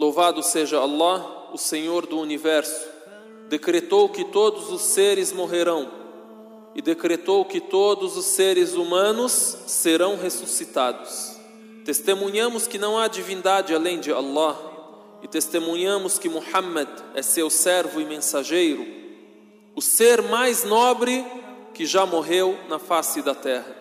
Louvado 0.00 0.42
seja 0.42 0.78
Allah, 0.78 1.50
o 1.52 1.58
Senhor 1.58 2.06
do 2.06 2.18
universo, 2.18 2.88
decretou 3.50 4.08
que 4.08 4.24
todos 4.24 4.72
os 4.72 4.80
seres 4.80 5.30
morrerão 5.30 5.90
e 6.74 6.80
decretou 6.80 7.44
que 7.44 7.60
todos 7.60 8.16
os 8.16 8.24
seres 8.24 8.72
humanos 8.72 9.58
serão 9.66 10.16
ressuscitados. 10.16 11.36
Testemunhamos 11.84 12.66
que 12.66 12.78
não 12.78 12.98
há 12.98 13.08
divindade 13.08 13.74
além 13.74 14.00
de 14.00 14.10
Allah 14.10 14.58
e 15.22 15.28
testemunhamos 15.28 16.18
que 16.18 16.30
Muhammad 16.30 16.88
é 17.14 17.20
seu 17.20 17.50
servo 17.50 18.00
e 18.00 18.06
mensageiro, 18.06 18.86
o 19.76 19.82
ser 19.82 20.22
mais 20.22 20.64
nobre 20.64 21.22
que 21.74 21.84
já 21.84 22.06
morreu 22.06 22.58
na 22.70 22.78
face 22.78 23.20
da 23.20 23.34
terra. 23.34 23.76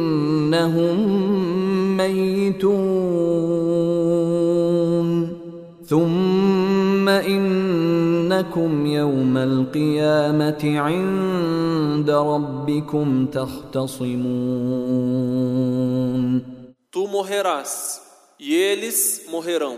ميتون 1.96 2.66
ثم 5.86 7.08
إنكم 7.08 8.86
يوم 8.86 9.36
القيامة 9.36 10.78
عند 10.78 12.10
ربكم 12.10 13.26
تختصمون 13.26 14.46
Tu 16.96 17.06
morrerás 17.08 18.00
e 18.40 18.54
eles 18.54 19.26
morrerão. 19.28 19.76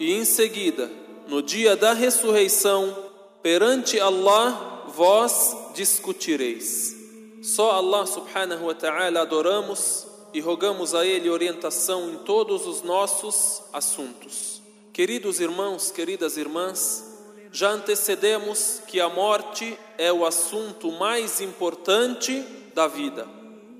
E 0.00 0.12
em 0.18 0.24
seguida, 0.24 0.90
no 1.28 1.40
dia 1.40 1.76
da 1.76 1.92
ressurreição, 1.92 2.92
perante 3.40 4.00
Allah 4.00 4.73
vós 4.95 5.55
discutireis. 5.73 6.95
Só 7.43 7.71
Allah 7.71 8.05
subhanahu 8.07 8.67
wa 8.67 8.73
ta'ala 8.73 9.21
adoramos 9.21 10.07
e 10.33 10.39
rogamos 10.39 10.95
a 10.95 11.05
Ele 11.05 11.29
orientação 11.29 12.09
em 12.09 12.17
todos 12.19 12.65
os 12.65 12.81
nossos 12.81 13.61
assuntos. 13.73 14.61
Queridos 14.93 15.41
irmãos, 15.41 15.91
queridas 15.91 16.37
irmãs, 16.37 17.03
já 17.51 17.71
antecedemos 17.71 18.81
que 18.87 19.01
a 19.01 19.09
morte 19.09 19.77
é 19.97 20.11
o 20.11 20.25
assunto 20.25 20.91
mais 20.93 21.41
importante 21.41 22.43
da 22.73 22.87
vida. 22.87 23.27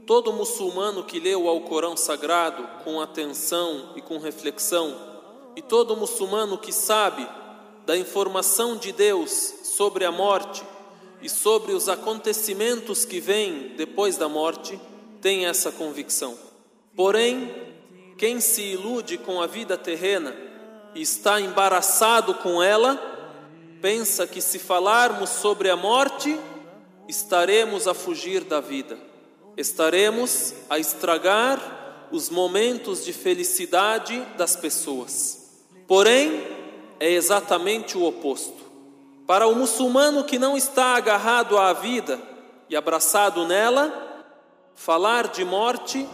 Todo 0.05 0.33
muçulmano 0.33 1.03
que 1.03 1.19
leu 1.19 1.43
o 1.43 1.49
Alcorão 1.49 1.95
Sagrado 1.95 2.67
com 2.83 3.01
atenção 3.01 3.93
e 3.95 4.01
com 4.01 4.17
reflexão, 4.17 4.93
e 5.55 5.61
todo 5.61 5.95
muçulmano 5.95 6.57
que 6.57 6.73
sabe 6.73 7.27
da 7.85 7.97
informação 7.97 8.75
de 8.75 8.91
Deus 8.91 9.53
sobre 9.63 10.03
a 10.03 10.11
morte 10.11 10.63
e 11.25 11.29
sobre 11.29 11.73
os 11.73 11.89
acontecimentos 11.89 13.03
que 13.03 13.19
vêm 13.19 13.73
depois 13.75 14.15
da 14.15 14.29
morte, 14.29 14.79
tem 15.19 15.47
essa 15.47 15.71
convicção. 15.71 16.37
Porém, 16.95 17.51
quem 18.17 18.39
se 18.39 18.61
ilude 18.61 19.17
com 19.17 19.41
a 19.41 19.47
vida 19.47 19.77
terrena 19.77 20.35
e 20.93 21.01
está 21.01 21.41
embaraçado 21.41 22.35
com 22.35 22.61
ela, 22.61 22.95
pensa 23.81 24.25
que 24.25 24.39
se 24.39 24.59
falarmos 24.59 25.31
sobre 25.31 25.69
a 25.69 25.75
morte, 25.75 26.39
estaremos 27.09 27.87
a 27.87 27.93
fugir 27.93 28.43
da 28.43 28.61
vida 28.61 28.97
estaremos 29.57 30.53
a 30.69 30.77
estragar 30.77 32.07
os 32.11 32.29
momentos 32.29 33.03
de 33.03 33.13
felicidade 33.13 34.19
das 34.37 34.55
pessoas. 34.55 35.49
Porém, 35.87 36.43
é 36.99 37.11
exatamente 37.11 37.97
o 37.97 38.03
oposto. 38.03 38.64
Para 39.27 39.47
o 39.47 39.55
muçulmano 39.55 40.23
que 40.23 40.37
não 40.37 40.55
está 40.55 40.95
agarrado 40.95 41.57
à 41.57 41.73
vida 41.73 42.19
e 42.69 42.75
abraçado 42.75 43.45
nela, 43.47 43.91
falar 44.75 45.29
de 45.29 45.43
morte 45.43 46.07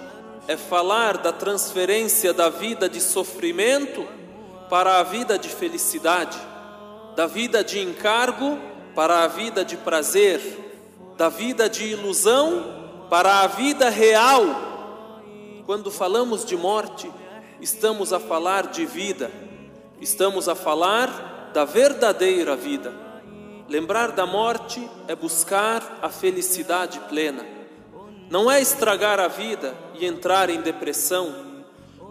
é 0.48 0.56
falar 0.56 1.18
da 1.18 1.34
transferência 1.34 2.34
da 2.34 2.48
vida 2.50 2.88
de 2.88 3.02
sofrimento 3.02 4.08
para 4.70 5.00
a 5.00 5.04
vida 5.04 5.38
de 5.38 5.50
felicidade, 5.50 6.38
da 7.16 7.28
vida 7.28 7.64
de 7.64 7.80
encargo 7.80 8.58
para 8.96 9.24
a 9.24 9.28
vida 9.28 9.66
de 9.66 9.76
prazer, 9.76 10.40
da 11.18 11.28
vida 11.28 11.70
de 11.70 11.84
ilusão 11.84 13.08
para 13.10 13.42
a 13.42 13.48
vida 13.48 13.90
real. 13.90 14.44
Quando 15.66 15.92
falamos 15.92 16.46
de 16.46 16.56
morte, 16.56 17.12
estamos 17.60 18.14
a 18.14 18.20
falar 18.20 18.68
de 18.68 18.86
vida, 18.86 19.30
estamos 20.00 20.48
a 20.48 20.56
falar 20.56 21.50
da 21.54 21.66
verdadeira 21.66 22.56
vida. 22.56 23.11
Lembrar 23.72 24.12
da 24.12 24.26
morte 24.26 24.86
é 25.08 25.16
buscar 25.16 26.00
a 26.02 26.10
felicidade 26.10 27.00
plena. 27.08 27.46
Não 28.30 28.52
é 28.52 28.60
estragar 28.60 29.18
a 29.18 29.30
vida 29.30 29.74
e 29.96 30.06
entrar 30.06 30.50
em 30.50 30.60
depressão, 30.60 31.34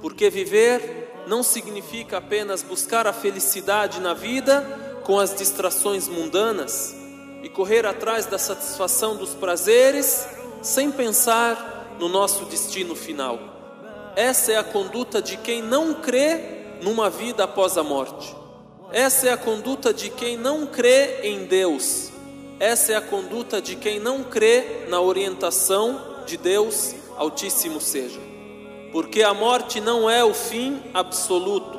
porque 0.00 0.30
viver 0.30 1.22
não 1.26 1.42
significa 1.42 2.16
apenas 2.16 2.62
buscar 2.62 3.06
a 3.06 3.12
felicidade 3.12 4.00
na 4.00 4.14
vida 4.14 4.62
com 5.04 5.18
as 5.18 5.34
distrações 5.34 6.08
mundanas 6.08 6.96
e 7.42 7.48
correr 7.50 7.84
atrás 7.84 8.24
da 8.24 8.38
satisfação 8.38 9.14
dos 9.16 9.34
prazeres 9.34 10.26
sem 10.62 10.90
pensar 10.90 11.94
no 11.98 12.08
nosso 12.08 12.46
destino 12.46 12.96
final. 12.96 13.38
Essa 14.16 14.52
é 14.52 14.56
a 14.56 14.64
conduta 14.64 15.20
de 15.20 15.36
quem 15.36 15.60
não 15.60 15.92
crê 15.92 16.78
numa 16.80 17.10
vida 17.10 17.44
após 17.44 17.76
a 17.76 17.82
morte. 17.82 18.39
Essa 18.92 19.28
é 19.28 19.32
a 19.32 19.36
conduta 19.36 19.94
de 19.94 20.10
quem 20.10 20.36
não 20.36 20.66
crê 20.66 21.20
em 21.22 21.44
Deus. 21.44 22.10
Essa 22.58 22.92
é 22.92 22.96
a 22.96 23.00
conduta 23.00 23.60
de 23.60 23.76
quem 23.76 24.00
não 24.00 24.24
crê 24.24 24.86
na 24.88 25.00
orientação 25.00 26.24
de 26.26 26.36
Deus 26.36 26.94
Altíssimo 27.16 27.80
seja. 27.80 28.18
Porque 28.92 29.22
a 29.22 29.34
morte 29.34 29.78
não 29.78 30.08
é 30.08 30.24
o 30.24 30.32
fim 30.32 30.82
absoluto, 30.94 31.78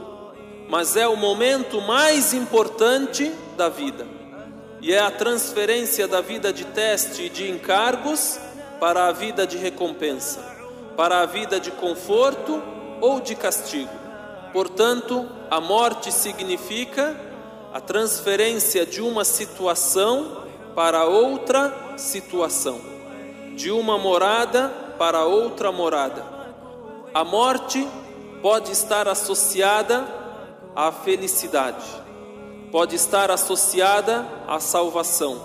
mas 0.69 0.95
é 0.95 1.07
o 1.07 1.17
momento 1.17 1.81
mais 1.81 2.31
importante 2.31 3.31
da 3.57 3.67
vida. 3.67 4.07
E 4.79 4.93
é 4.93 4.99
a 4.99 5.09
transferência 5.09 6.07
da 6.07 6.21
vida 6.21 6.53
de 6.53 6.63
teste 6.63 7.23
e 7.23 7.29
de 7.29 7.49
encargos 7.49 8.39
para 8.79 9.07
a 9.07 9.11
vida 9.11 9.47
de 9.47 9.57
recompensa, 9.57 10.39
para 10.95 11.21
a 11.21 11.25
vida 11.25 11.59
de 11.59 11.71
conforto 11.71 12.61
ou 13.01 13.19
de 13.19 13.35
castigo. 13.35 14.00
Portanto, 14.53 15.27
a 15.49 15.61
morte 15.61 16.11
significa 16.11 17.15
a 17.73 17.79
transferência 17.79 18.85
de 18.85 19.01
uma 19.01 19.23
situação 19.23 20.43
para 20.75 21.05
outra 21.05 21.95
situação, 21.97 22.81
de 23.55 23.71
uma 23.71 23.97
morada 23.97 24.69
para 24.97 25.25
outra 25.25 25.71
morada. 25.71 26.23
A 27.13 27.23
morte 27.23 27.87
pode 28.41 28.71
estar 28.71 29.07
associada 29.07 30.05
à 30.75 30.91
felicidade, 30.91 31.85
pode 32.71 32.95
estar 32.95 33.31
associada 33.31 34.25
à 34.47 34.59
salvação, 34.59 35.41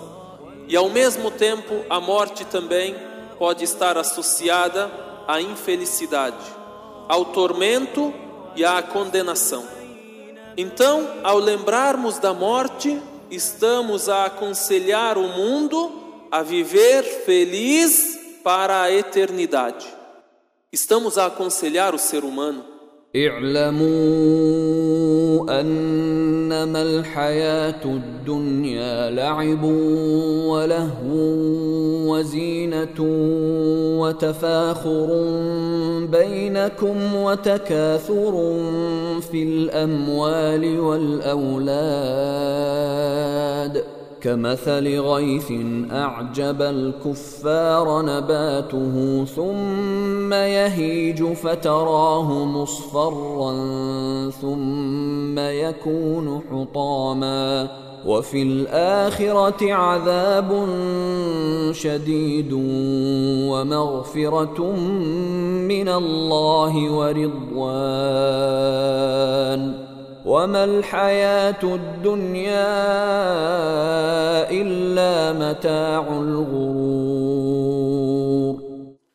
e 0.67 0.75
ao 0.75 0.89
mesmo 0.89 1.31
tempo 1.31 1.85
a 1.89 1.99
morte 1.99 2.43
também 2.45 2.95
pode 3.37 3.63
estar 3.63 3.97
associada 3.97 4.91
à 5.27 5.39
infelicidade, 5.41 6.43
ao 7.07 7.25
tormento 7.25 8.13
e 8.57 8.65
à 8.65 8.81
condenação. 8.81 9.65
Então, 10.57 11.07
ao 11.23 11.37
lembrarmos 11.37 12.17
da 12.17 12.33
morte, 12.33 12.99
estamos 13.31 14.09
a 14.09 14.25
aconselhar 14.25 15.17
o 15.17 15.27
mundo 15.29 16.25
a 16.31 16.41
viver 16.41 17.03
feliz 17.03 18.19
para 18.43 18.81
a 18.81 18.91
eternidade. 18.91 19.87
Estamos 20.71 21.17
a 21.17 21.27
aconselhar 21.27 21.93
o 21.93 21.99
ser 21.99 22.25
humano 22.25 22.76
اعلموا 23.25 23.87
أنما 25.61 26.81
الحياة 26.81 27.85
الدنيا 27.85 29.09
لعب 29.09 29.63
ولهو 30.43 30.97
وزينة 32.07 32.99
وتفاخر 33.99 35.07
بينكم 36.11 37.15
وتكاثر 37.15 38.33
في 39.31 39.43
الأموال 39.43 40.79
والأولاد 40.79 42.37
كمثل 44.21 44.99
غيث 44.99 45.51
أعجب 45.91 46.61
الكفار 46.61 48.01
نباته 48.01 49.25
ثم 49.35 50.33
يهيج 50.33 51.23
فتراه 51.23 52.45
مصفرا 52.45 53.53
ثم 54.29 55.39
يكون 55.39 56.41
حطاما 56.51 57.69
وفي 58.05 58.41
الآخرة 58.43 59.73
عذاب 59.73 60.67
شديد 61.71 62.53
ومغفرة 63.49 64.71
من 65.67 65.89
الله 65.89 66.91
ورضوان 66.91 68.27
وما 70.26 70.64
الحياة 70.64 71.62
الدنيا 71.62 72.72
إلا 74.50 75.32
متاع 75.32 76.06
الغرور 76.08 77.42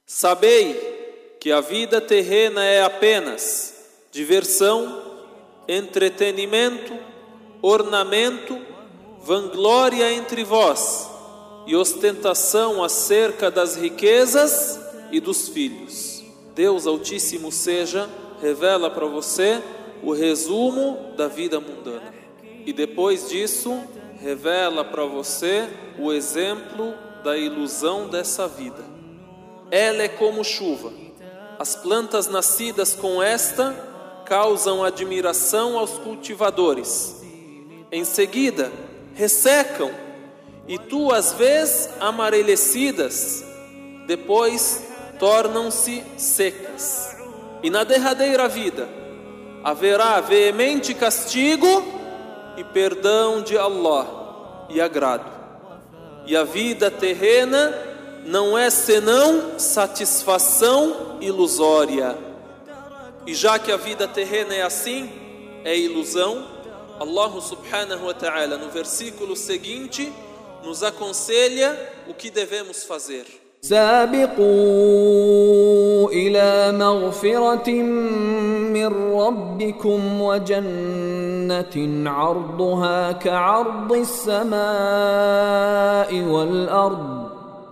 Sabei 0.10 0.76
que 1.40 1.52
a 1.52 1.62
vida 1.62 2.02
terrena 2.02 2.66
é 2.66 2.82
apenas 2.82 3.76
diversão, 4.12 5.00
entretenimento, 5.68 6.92
ornamento, 7.62 8.58
vanglória 9.22 10.12
entre 10.12 10.44
vós 10.44 11.08
e 11.68 11.76
ostentação 11.76 12.84
acerca 12.84 13.52
das 13.52 13.76
riquezas 13.76 14.80
e 15.12 15.20
dos 15.20 15.50
filhos. 15.50 16.24
Deus 16.56 16.88
Altíssimo 16.88 17.52
seja, 17.52 18.10
revela 18.42 18.90
para 18.90 19.06
você 19.06 19.62
o 20.03 20.13
resumo 20.13 21.15
da 21.17 21.29
vida 21.29 21.61
mundana. 21.61 22.13
E 22.67 22.73
depois 22.73 23.29
disso, 23.29 23.81
revela 24.21 24.85
para 24.85 25.05
você 25.05 25.69
o 25.99 26.13
exemplo 26.13 26.95
da 27.23 27.37
ilusão 27.37 28.09
dessa 28.09 28.49
vida. 28.49 28.83
Ela 29.71 30.03
é 30.03 30.09
como 30.09 30.45
chuva. 30.45 30.93
As 31.59 31.77
plantas 31.77 32.29
nascidas 32.29 32.95
com 32.95 33.23
esta 33.23 33.73
causam 34.27 34.83
admiração 34.83 35.79
aos 35.79 35.99
cultivadores. 35.99 37.23
Em 37.91 38.05
seguida, 38.05 38.73
ressecam 39.15 39.91
e 40.67 40.79
tu 40.79 41.13
as 41.13 41.33
vês 41.33 41.91
amarelecidas, 42.01 43.45
depois 44.07 44.83
tornam-se 45.19 46.03
secas. 46.17 47.17
E 47.63 47.71
na 47.71 47.85
derradeira 47.85 48.49
vida 48.49 49.02
haverá 49.65 50.21
veemente 50.21 50.95
castigo 50.95 51.85
e 52.57 52.65
perdão 52.65 53.43
de 53.43 53.57
Allah 53.57 54.67
e 54.69 54.81
agrado. 54.81 55.31
E 56.27 56.37
a 56.37 56.45
vida 56.45 56.91
terrena 56.91 57.73
não 58.25 58.57
é 58.57 58.71
senão 58.71 59.59
satisfação 59.59 61.19
ilusória. 61.21 62.17
E 63.27 63.35
já 63.35 63.59
que 63.59 63.71
a 63.71 63.77
vida 63.77 64.07
terrena 64.07 64.55
é 64.55 64.63
assim, 64.63 65.11
é 65.65 65.77
ilusão, 65.77 66.47
Allah 67.01 67.41
subhanahu 67.41 68.07
wa 68.07 68.15
ta'ala 68.15 68.57
no 68.57 68.69
versículo 68.69 69.35
seguinte 69.37 70.13
nos 70.63 70.83
aconselha 70.83 71.77
o 72.07 72.15
que 72.15 72.31
devemos 72.31 72.85
fazer. 72.85 73.42
سابقوا 73.65 74.43
إلى 76.11 76.79
مغفرة 76.79 77.71
من 78.73 78.87
ربكم 79.15 80.21
وجنة 80.21 82.11
عرضها 82.11 83.13
كعرض 83.13 83.93
السماء 83.93 84.63
والأرض. 86.23 87.23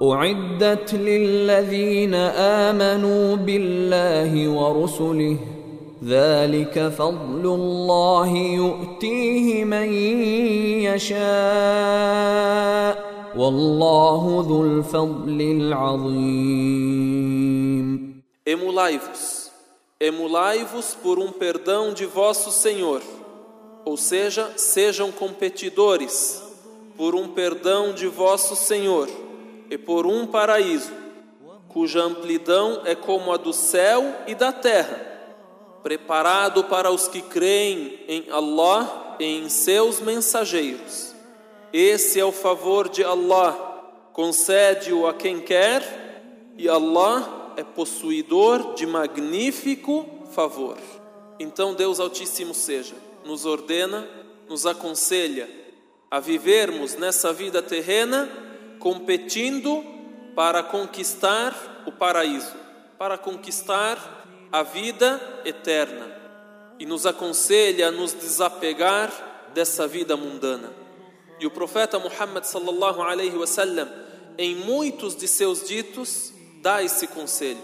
أعدت 0.02 0.94
للذين 0.94 2.14
آمنوا 2.14 3.36
بالله 3.36 4.48
ورسله. 4.48 5.36
ذلك 6.06 6.93
فضل 6.98 7.44
الله 7.44 8.36
يؤتيه 8.36 9.64
من 9.64 9.93
يشاء. 10.86 13.09
Wallahu 13.35 14.43
dhul. 14.43 14.85
Emulai-vos, 18.44 19.50
emulai-vos 20.00 20.94
por 20.97 21.19
um 21.19 21.31
perdão 21.31 21.93
de 21.93 22.06
vosso 22.06 22.50
Senhor, 22.50 23.03
ou 23.85 23.97
seja, 23.97 24.53
sejam 24.56 25.12
competidores 25.12 26.43
por 26.97 27.15
um 27.15 27.29
perdão 27.29 27.93
de 27.93 28.06
vosso 28.09 28.56
Senhor 28.56 29.09
e 29.71 29.79
por 29.79 30.06
um 30.06 30.27
paraíso, 30.27 30.93
cuja 31.69 32.03
amplidão 32.03 32.82
é 32.85 32.94
como 32.94 33.32
a 33.32 33.37
do 33.37 33.53
céu 33.53 34.03
e 34.27 34.35
da 34.35 34.53
terra, 34.53 35.00
preparado 35.82 36.65
para 36.65 36.91
os 36.91 37.06
que 37.06 37.23
creem 37.23 38.00
em 38.09 38.25
Allah 38.31 39.17
e 39.21 39.25
em 39.25 39.49
seus 39.49 40.00
mensageiros. 40.00 41.09
Esse 41.72 42.19
é 42.19 42.25
o 42.25 42.32
favor 42.32 42.88
de 42.88 43.05
Allah, 43.05 43.52
concede-o 44.12 45.06
a 45.06 45.14
quem 45.14 45.40
quer, 45.40 45.82
e 46.56 46.69
Allah 46.69 47.55
é 47.56 47.64
possuidor 47.64 48.75
de 48.75 48.87
magnífico 48.87 50.06
favor. 50.32 50.76
Então 51.38 51.75
Deus 51.75 52.00
Altíssimo 52.00 52.55
seja, 52.55 52.94
nos 53.25 53.46
ordena, 53.46 54.06
nos 54.49 54.67
aconselha 54.67 55.49
a 56.11 56.19
vivermos 56.19 56.96
nessa 56.96 57.32
vida 57.32 57.62
terrena 57.62 58.28
competindo 58.78 59.84
para 60.34 60.62
conquistar 60.62 61.82
o 61.87 61.93
paraíso, 61.93 62.56
para 62.99 63.17
conquistar 63.17 64.26
a 64.50 64.62
vida 64.62 65.20
eterna 65.44 66.11
e 66.78 66.87
nos 66.87 67.06
aconselha 67.06 67.88
a 67.88 67.93
nos 67.93 68.12
desapegar 68.12 69.12
dessa 69.55 69.87
vida 69.87 70.17
mundana. 70.17 70.80
E 71.40 71.46
o 71.46 71.50
profeta 71.50 71.98
Muhammad 71.98 72.44
sallallahu 72.44 73.00
alaihi 73.00 73.34
wasallam, 73.34 73.88
em 74.37 74.54
muitos 74.54 75.16
de 75.16 75.26
seus 75.26 75.66
ditos, 75.66 76.32
dá 76.60 76.82
esse 76.82 77.06
conselho. 77.06 77.62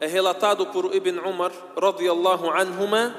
É 0.00 0.06
relatado 0.06 0.66
por 0.66 0.94
Ibn 0.94 1.18
Umar 1.18 1.52
radiyallahu 1.76 2.48
anhuma, 2.50 3.14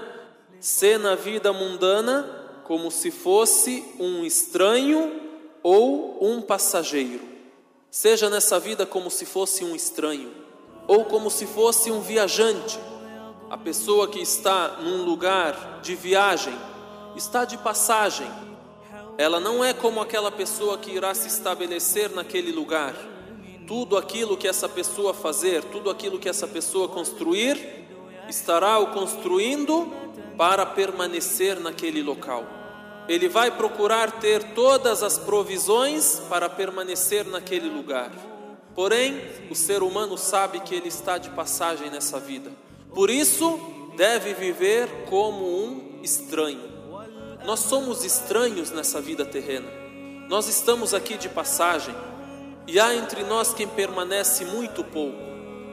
ser 0.59 0.97
na 0.97 1.15
vida 1.15 1.51
mundana 1.51 2.61
como 2.63 2.89
se 2.89 3.11
fosse 3.11 3.83
um 3.99 4.23
estranho 4.23 5.21
ou 5.61 6.17
um 6.21 6.41
passageiro. 6.41 7.21
Seja 7.91 8.29
nessa 8.29 8.59
vida 8.59 8.85
como 8.85 9.11
se 9.11 9.25
fosse 9.25 9.65
um 9.65 9.75
estranho 9.75 10.31
ou 10.87 11.05
como 11.05 11.29
se 11.29 11.45
fosse 11.45 11.91
um 11.91 11.99
viajante. 12.01 12.79
A 13.49 13.57
pessoa 13.57 14.07
que 14.07 14.19
está 14.19 14.77
num 14.81 15.03
lugar 15.03 15.81
de 15.81 15.93
viagem, 15.93 16.57
está 17.15 17.45
de 17.45 17.57
passagem. 17.57 18.52
Ela 19.17 19.39
não 19.39 19.63
é 19.63 19.73
como 19.73 20.01
aquela 20.01 20.31
pessoa 20.31 20.77
que 20.77 20.91
irá 20.91 21.13
se 21.13 21.27
estabelecer 21.27 22.09
naquele 22.11 22.51
lugar. 22.51 22.95
Tudo 23.67 23.95
aquilo 23.95 24.35
que 24.35 24.47
essa 24.47 24.67
pessoa 24.67 25.13
fazer, 25.13 25.63
tudo 25.65 25.89
aquilo 25.89 26.19
que 26.19 26.27
essa 26.27 26.47
pessoa 26.47 26.87
construir, 26.87 27.57
estará 28.27 28.79
o 28.79 28.87
construindo 28.87 29.91
para 30.37 30.65
permanecer 30.65 31.59
naquele 31.59 32.01
local. 32.01 32.45
Ele 33.07 33.27
vai 33.27 33.51
procurar 33.51 34.19
ter 34.19 34.53
todas 34.53 35.03
as 35.03 35.17
provisões 35.17 36.21
para 36.29 36.49
permanecer 36.49 37.25
naquele 37.25 37.69
lugar. 37.69 38.11
Porém, 38.73 39.21
o 39.51 39.55
ser 39.55 39.83
humano 39.83 40.17
sabe 40.17 40.59
que 40.61 40.73
ele 40.73 40.87
está 40.87 41.17
de 41.17 41.29
passagem 41.29 41.91
nessa 41.91 42.19
vida. 42.19 42.51
Por 42.95 43.09
isso, 43.09 43.59
deve 43.95 44.33
viver 44.33 45.05
como 45.09 45.45
um 45.45 45.99
estranho. 46.01 46.72
Nós 47.45 47.59
somos 47.61 48.03
estranhos 48.03 48.71
nessa 48.71 49.01
vida 49.01 49.25
terrena. 49.25 49.67
Nós 50.29 50.47
estamos 50.47 50.93
aqui 50.93 51.17
de 51.17 51.29
passagem. 51.29 51.95
E 52.65 52.79
há 52.79 52.95
entre 52.95 53.23
nós 53.23 53.53
quem 53.53 53.67
permanece 53.67 54.45
muito 54.45 54.83
pouco. 54.83 55.17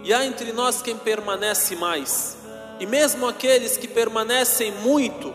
E 0.02 0.12
há 0.12 0.24
entre 0.24 0.52
nós 0.52 0.82
quem 0.82 0.96
permanece 0.96 1.76
mais. 1.76 2.36
E 2.78 2.86
mesmo 2.86 3.26
aqueles 3.28 3.76
que 3.76 3.86
permanecem 3.86 4.72
muito, 4.72 5.34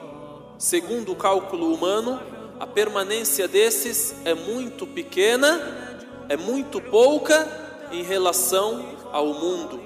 segundo 0.57 1.11
o 1.11 1.15
cálculo 1.15 1.73
humano, 1.73 2.19
a 2.59 2.67
permanência 2.67 3.47
desses 3.47 4.15
é 4.25 4.33
muito 4.33 4.85
pequena 4.87 5.85
é 6.29 6.35
muito 6.35 6.81
pouca 6.81 7.47
em 7.91 8.03
relação 8.03 8.83
ao 9.11 9.27
mundo, 9.27 9.79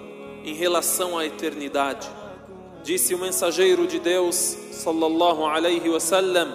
em 0.44 0.54
relação 0.54 1.18
à 1.18 1.26
eternidade. 1.26 2.10
Disse 2.83 3.15
o 3.15 3.19
mensageiro 3.19 3.87
de 3.87 3.99
Deus, 3.99 4.37
sallallahu 4.73 5.45
alaihi 5.47 5.89
wasallam, 5.89 6.49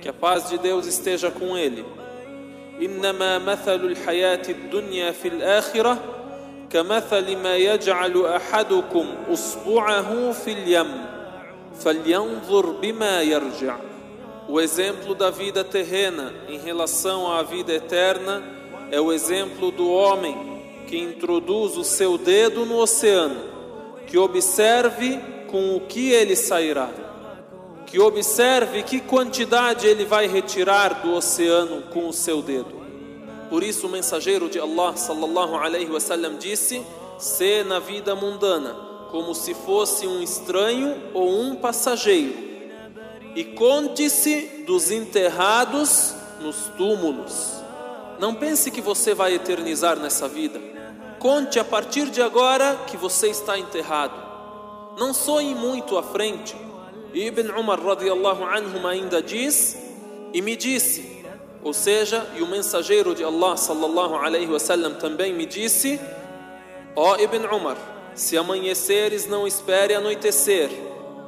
que 0.00 0.08
a 0.08 0.12
paz 0.12 0.48
de 0.48 0.58
Deus 0.58 0.86
esteja 0.86 1.30
com 1.30 1.56
ele. 1.56 1.84
إنما 2.80 3.38
مثل 3.38 3.84
الحياة 3.84 4.42
الدنيا 4.48 5.10
في 5.10 5.28
الآخرة 5.28 5.98
كمثل 6.70 7.36
ما 7.36 7.56
يجعل 7.56 8.26
أحدكم 8.26 9.06
أصبعه 9.32 10.32
في 10.32 10.52
اليم 10.52 11.06
فلينظر 11.78 12.70
بما 12.70 13.22
يرجع. 13.22 13.76
O 14.48 14.60
exemplo 14.60 15.14
da 15.14 15.30
vida 15.30 15.64
terrena 15.64 16.32
em 16.48 16.58
relação 16.58 17.32
à 17.32 17.42
vida 17.42 17.72
eterna 17.72 18.42
é 18.92 19.00
o 19.00 19.12
exemplo 19.12 19.70
do 19.72 19.90
homem 19.90 20.36
que 20.86 20.96
introduz 20.96 21.76
o 21.76 21.82
seu 21.82 22.16
dedo 22.16 22.64
no 22.64 22.76
oceano, 22.78 23.40
que 24.06 24.16
observe 24.16 25.18
com 25.51 25.75
o 25.75 25.81
que 25.81 26.11
ele 26.11 26.35
sairá, 26.35 26.89
que 27.85 27.99
observe 27.99 28.83
que 28.83 29.01
quantidade 29.01 29.85
ele 29.85 30.05
vai 30.05 30.25
retirar 30.25 31.01
do 31.01 31.13
oceano 31.13 31.83
com 31.93 32.07
o 32.07 32.13
seu 32.13 32.41
dedo. 32.41 32.81
Por 33.49 33.63
isso 33.63 33.87
o 33.87 33.89
mensageiro 33.89 34.49
de 34.49 34.57
Allah 34.57 34.95
sallallahu 34.95 35.55
alaihi 35.55 35.91
wasallam 35.91 36.37
disse: 36.37 36.81
"Se 37.19 37.63
na 37.65 37.79
vida 37.79 38.15
mundana 38.15 38.73
como 39.11 39.35
se 39.35 39.53
fosse 39.53 40.07
um 40.07 40.23
estranho 40.23 40.95
ou 41.13 41.29
um 41.41 41.55
passageiro, 41.55 42.33
e 43.35 43.43
conte-se 43.43 44.63
dos 44.65 44.89
enterrados 44.89 46.15
nos 46.39 46.55
túmulos." 46.77 47.61
Não 48.19 48.33
pense 48.35 48.71
que 48.71 48.81
você 48.81 49.13
vai 49.13 49.33
eternizar 49.33 49.97
nessa 49.99 50.27
vida. 50.27 50.71
conte 51.19 51.59
a 51.59 51.63
partir 51.63 52.09
de 52.09 52.19
agora 52.19 52.75
que 52.87 52.97
você 52.97 53.27
está 53.27 53.59
enterrado. 53.59 54.30
Não 54.97 55.13
sonhe 55.13 55.55
muito 55.55 55.97
à 55.97 56.03
frente. 56.03 56.55
Ibn 57.13 57.51
Umar 57.59 57.81
radiallahu 57.83 58.43
anhu 58.43 58.87
ainda 58.87 59.21
diz, 59.21 59.77
e 60.33 60.41
me 60.41 60.55
disse, 60.55 61.25
ou 61.63 61.73
seja, 61.73 62.25
e 62.35 62.41
o 62.41 62.47
mensageiro 62.47 63.13
de 63.13 63.23
Allah 63.23 63.57
sallallahu 63.57 64.15
alaihi 64.15 64.47
wasallam 64.47 64.95
também 64.95 65.33
me 65.33 65.45
disse, 65.45 65.99
ó 66.95 67.13
oh 67.13 67.21
Ibn 67.21 67.45
Umar, 67.53 67.77
se 68.15 68.37
amanheceres 68.37 69.27
não 69.27 69.45
espere 69.45 69.93
anoitecer, 69.93 70.69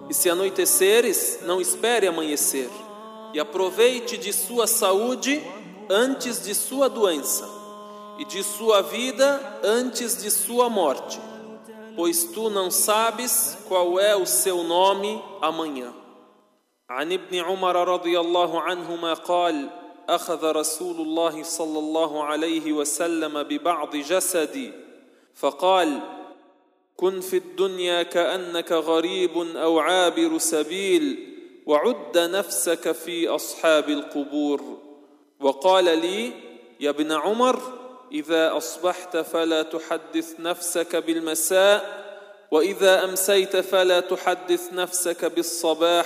e 0.09 0.13
se 0.13 0.29
anoiteceres 0.29 1.39
não 1.43 1.59
espere 1.59 2.07
amanhecer, 2.07 2.69
e 3.33 3.39
aproveite 3.39 4.17
de 4.17 4.31
sua 4.31 4.67
saúde 4.67 5.41
antes 5.89 6.41
de 6.41 6.55
sua 6.55 6.89
doença, 6.89 7.47
e 8.17 8.25
de 8.25 8.43
sua 8.43 8.81
vida 8.81 9.59
antes 9.63 10.21
de 10.21 10.31
sua 10.31 10.69
morte, 10.69 11.19
pois 11.95 12.25
tu 12.25 12.49
não 12.49 12.69
sabes 12.71 13.57
qual 13.67 13.99
é 13.99 14.15
o 14.15 14.25
seu 14.25 14.63
nome 14.63 15.21
amanhã. 15.41 15.93
عن 16.89 17.11
ابن 17.11 17.35
عمر 17.35 17.87
رضي 17.87 18.19
الله 18.19 18.61
عنهما 18.61 19.13
قال 19.13 19.69
أخذ 20.09 20.51
رسول 20.51 20.95
الله 21.01 21.43
صلى 21.43 21.79
الله 21.79 22.23
عليه 22.23 22.73
وسلم 22.73 23.43
ببعض 23.43 23.95
جسدي 23.95 24.71
فقال 25.35 25.99
كن 26.95 27.19
في 27.21 27.37
الدنيا 27.37 28.03
كأنك 28.03 28.71
غريب 28.71 29.37
أو 29.55 29.79
عابر 29.79 30.37
سبيل 30.37 31.33
وعد 31.65 32.17
نفسك 32.17 32.91
في 32.91 33.27
أصحاب 33.27 33.89
القبور 33.89 34.61
وقال 35.39 35.85
لي 35.85 36.31
يا 36.79 36.89
ابن 36.89 37.11
عمر 37.11 37.82
إذا 38.13 38.57
أصبحت 38.57 39.17
فلا 39.17 39.63
تحدث 39.63 40.39
نفسك 40.39 40.95
بالمساء 40.95 42.03
وإذا 42.51 43.03
أمسيت 43.03 43.57
فلا 43.57 43.99
تحدث 43.99 44.73
نفسك 44.73 45.25
بالصباح 45.25 46.05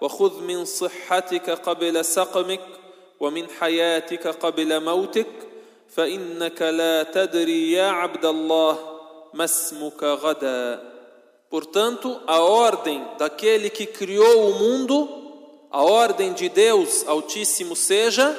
وخذ 0.00 0.42
من 0.42 0.64
صحتك 0.64 1.50
قبل 1.50 2.04
سقمك 2.04 2.60
ومن 3.20 3.48
حياتك 3.60 4.26
قبل 4.26 4.84
موتك 4.84 5.26
فإنك 5.96 6.62
لا 6.62 7.02
تدري 7.02 7.72
يا 7.72 7.86
عبد 7.86 8.24
الله 8.24 8.78
ما 9.34 9.44
اسمك 9.44 10.02
غدا. 10.02 10.98
Portanto, 11.50 12.20
a 12.26 12.40
ordem 12.40 13.02
daquele 13.18 13.70
que 13.70 13.86
criou 13.86 14.50
o 14.50 14.58
mundo, 14.58 15.08
a 15.70 15.82
ordem 15.82 16.34
de 16.34 16.50
Deus 16.50 17.08
Altíssimo 17.08 17.74
seja, 17.74 18.36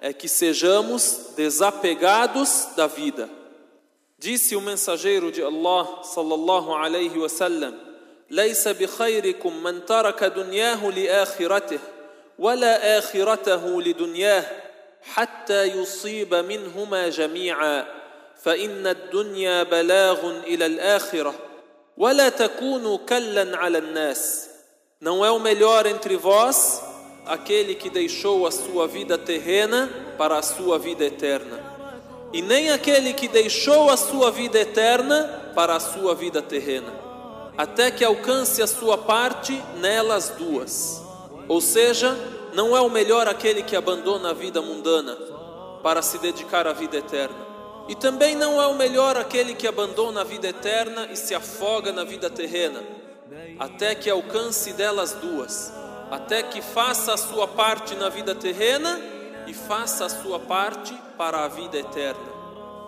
é 0.00 0.12
que 0.12 0.28
sejamos 0.28 1.32
desapegados 1.36 2.68
da 2.76 2.86
vida. 2.86 3.28
Disse 4.18 4.56
o 4.56 4.60
mensageiro 4.60 5.30
de 5.30 5.42
Allah, 5.42 6.02
sallallahu 6.04 6.74
alaihi 6.74 7.18
wasallam, 7.18 7.86
ليس 8.30 8.68
بخيركم 8.68 9.62
من 9.62 9.86
ترك 9.86 10.24
دنياه 10.24 10.90
لآخرته 10.90 11.78
ولا 12.38 12.98
آخرته 12.98 13.82
لدنياه 13.82 14.44
حتى 15.02 15.64
يصيب 15.64 16.34
منهما 16.34 17.08
جميعا 17.08 17.86
فإن 18.42 18.86
الدنيا 18.86 19.62
بلاغ 19.62 20.30
إلى 20.40 20.66
الآخرة 20.66 21.34
ولا 21.96 22.28
تكونوا 22.28 22.98
كلا 22.98 23.56
على 23.56 23.78
الناس 23.78 24.48
Não 24.98 25.24
é 25.24 25.30
o 25.30 25.38
melhor 25.38 25.86
entre 25.86 26.16
vós 26.16 26.82
aquele 27.31 27.75
que 27.75 27.89
deixou 27.89 28.45
a 28.45 28.51
sua 28.51 28.85
vida 28.89 29.17
terrena 29.17 29.89
para 30.17 30.37
a 30.37 30.41
sua 30.41 30.77
vida 30.77 31.05
eterna, 31.05 31.63
e 32.33 32.41
nem 32.41 32.71
aquele 32.71 33.13
que 33.13 33.29
deixou 33.29 33.89
a 33.89 33.95
sua 33.95 34.29
vida 34.29 34.59
eterna 34.59 35.53
para 35.55 35.77
a 35.77 35.79
sua 35.79 36.13
vida 36.13 36.41
terrena, 36.41 36.93
até 37.57 37.89
que 37.89 38.03
alcance 38.03 38.61
a 38.61 38.67
sua 38.67 38.97
parte 38.97 39.57
nelas 39.79 40.33
duas. 40.37 41.01
Ou 41.47 41.61
seja, 41.61 42.17
não 42.53 42.75
é 42.75 42.81
o 42.81 42.89
melhor 42.89 43.29
aquele 43.29 43.63
que 43.63 43.77
abandona 43.77 44.31
a 44.31 44.33
vida 44.33 44.61
mundana 44.61 45.15
para 45.81 46.01
se 46.01 46.17
dedicar 46.17 46.67
à 46.67 46.73
vida 46.73 46.97
eterna. 46.97 47.47
E 47.87 47.95
também 47.95 48.35
não 48.35 48.61
é 48.61 48.67
o 48.67 48.75
melhor 48.75 49.15
aquele 49.15 49.55
que 49.55 49.67
abandona 49.67 50.19
a 50.19 50.25
vida 50.25 50.49
eterna 50.49 51.07
e 51.09 51.15
se 51.15 51.33
afoga 51.33 51.93
na 51.93 52.03
vida 52.03 52.29
terrena, 52.29 52.83
até 53.57 53.95
que 53.95 54.09
alcance 54.09 54.73
delas 54.73 55.13
duas, 55.13 55.71
até 56.11 56.43
que 56.43 56.61
faça 56.61 57.13
a 57.13 57.17
sua 57.17 57.47
parte 57.47 57.95
na 57.95 58.09
vida 58.09 58.35
terrena 58.35 58.99
e 59.47 59.53
faça 59.53 60.05
a 60.05 60.09
sua 60.09 60.39
parte 60.39 60.93
para 61.17 61.45
a 61.45 61.47
vida 61.47 61.77
eterna. 61.77 62.31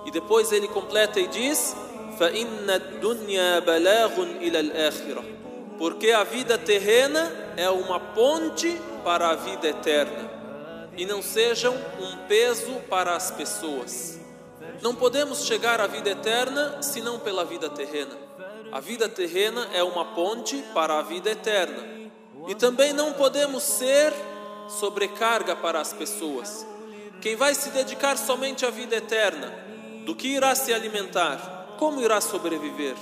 E 0.06 0.12
depois 0.12 0.52
ele 0.52 0.68
completa 0.68 1.20
e 1.20 1.28
diz: 1.28 1.76
Porque 5.80 6.12
a 6.12 6.24
vida 6.24 6.58
terrena 6.58 7.32
é 7.56 7.70
uma 7.70 8.00
ponte 8.00 8.80
para 9.04 9.30
a 9.30 9.36
vida 9.36 9.68
eterna 9.70 10.34
e 10.96 11.06
não 11.06 11.22
sejam 11.22 11.74
um 11.74 12.28
peso 12.28 12.74
para 12.90 13.16
as 13.16 13.32
pessoas. 13.32 14.20
Não 14.82 14.94
podemos 14.94 15.46
chegar 15.46 15.80
à 15.80 15.88
vida 15.88 16.10
eterna 16.10 16.82
senão 16.82 17.20
pela 17.20 17.44
vida 17.46 17.70
terrena. 17.70 18.16
A 18.72 18.80
vida 18.80 19.08
terrena 19.08 19.68
é 19.74 19.84
uma 19.84 20.14
ponte 20.14 20.58
para 20.74 21.00
a 21.00 21.02
vida 21.02 21.32
eterna. 21.32 22.03
E 22.48 22.56
também 22.56 22.94
não 22.94 23.14
podemos 23.14 23.64
ser 23.64 24.14
sobrecarga 24.80 25.56
para 25.56 25.80
as 25.80 25.94
pessoas. 25.94 26.66
Quem 27.22 27.36
vai 27.36 27.54
se 27.56 27.70
dedicar 27.70 28.18
somente 28.18 28.66
à 28.66 28.70
vida 28.70 28.96
eterna, 28.96 29.54
do 30.06 30.16
que 30.16 30.28
irá 30.30 30.54
se 30.56 30.74
alimentar? 30.74 31.76
Como 31.78 32.02
irá 32.02 32.20
sobreviver? 32.20 32.96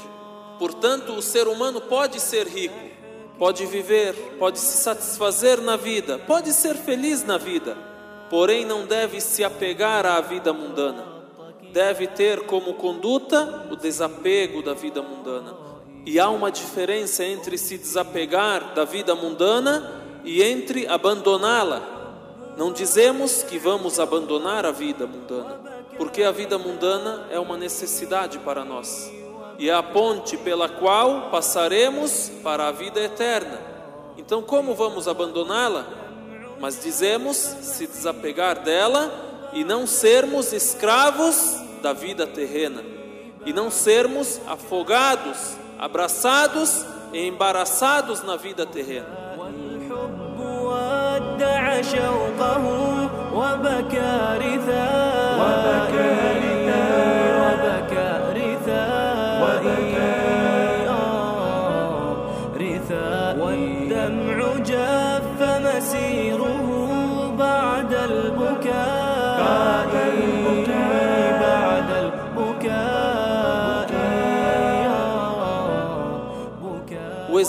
Portanto, 0.60 1.13
o 1.13 1.21
ser 1.21 1.48
humano 1.48 1.81
pode 1.81 2.19
ser 2.19 2.48
rico, 2.48 2.77
pode 3.39 3.65
viver, 3.65 4.13
pode 4.38 4.60
se 4.60 4.77
satisfazer 4.77 5.60
na 5.60 5.75
vida, 5.75 6.19
pode 6.19 6.53
ser 6.53 6.75
feliz 6.75 7.24
na 7.24 7.38
vida, 7.38 7.75
porém 8.29 8.63
não 8.63 8.86
deve 8.86 9.19
se 9.19 9.43
apegar 9.43 10.05
à 10.05 10.21
vida 10.21 10.53
mundana 10.53 11.12
deve 11.71 12.07
ter 12.07 12.45
como 12.45 12.74
conduta 12.74 13.67
o 13.71 13.75
desapego 13.75 14.62
da 14.62 14.74
vida 14.74 15.01
mundana. 15.01 15.70
E 16.05 16.20
há 16.20 16.29
uma 16.29 16.51
diferença 16.51 17.24
entre 17.24 17.58
se 17.58 17.77
desapegar 17.77 18.74
da 18.74 18.84
vida 18.84 19.15
mundana 19.15 20.01
e 20.24 20.41
entre 20.41 20.88
abandoná-la. 20.88 21.81
Não 22.58 22.72
dizemos 22.72 23.43
que 23.43 23.58
vamos 23.58 24.00
abandonar 24.00 24.65
a 24.65 24.72
vida 24.72 25.08
mundana, 25.08 25.60
porque 25.98 26.24
a 26.24 26.31
vida 26.31 26.58
mundana 26.58 27.27
é 27.31 27.39
uma 27.39 27.58
necessidade 27.58 28.39
para 28.39 28.65
nós 28.65 29.12
e 29.62 29.70
é 29.70 29.74
a 29.74 29.84
ponte 29.84 30.38
pela 30.38 30.67
qual 30.67 31.29
passaremos 31.29 32.31
para 32.41 32.67
a 32.67 32.72
vida 32.72 33.00
eterna. 33.00 33.60
Então, 34.17 34.41
como 34.41 34.74
vamos 34.74 35.08
abandoná-la? 35.08 35.86
Mas 36.60 36.81
dizemos 36.81 37.38
se 37.38 37.86
desapegar 37.86 38.63
dela 38.63 39.12
e 39.53 39.63
não 39.63 39.86
sermos 39.86 40.51
escravos 40.51 41.62
da 41.79 41.93
vida 41.93 42.25
terrena 42.25 42.84
e 43.46 43.53
não 43.53 43.70
sermos 43.70 44.41
afogados, 44.48 45.38
abraçados 45.80 46.85
e 47.12 47.26
embaraçados 47.26 48.23
na 48.23 48.37
vida 48.37 48.66
terrena. 48.66 49.26
والدمع 53.37 53.87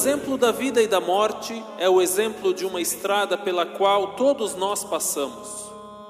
exemplo 0.02 0.37
da 0.37 0.50
vida 0.50 0.82
e 0.82 0.88
da 0.88 1.00
morte 1.00 1.64
é 1.78 1.88
o 1.88 2.02
exemplo 2.02 2.52
de 2.52 2.66
uma 2.66 2.80
estrada 2.80 3.38
pela 3.38 3.64
qual 3.64 4.16
todos 4.16 4.56
nós 4.56 4.82
passamos. 4.82 5.49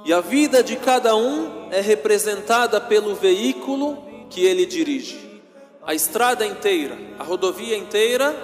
E 0.02 0.14
a 0.14 0.20
vida 0.22 0.62
de 0.62 0.76
cada 0.76 1.14
um 1.14 1.68
é 1.70 1.78
representada 1.78 2.80
pelo 2.80 3.14
veículo 3.14 4.02
que 4.30 4.46
ele 4.46 4.64
dirige. 4.64 5.42
A 5.86 5.92
estrada 5.92 6.46
inteira, 6.46 6.96
a 7.18 7.22
rodovia 7.22 7.76
inteira 7.76 8.34